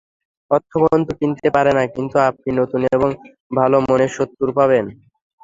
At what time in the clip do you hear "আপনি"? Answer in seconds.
2.29-2.49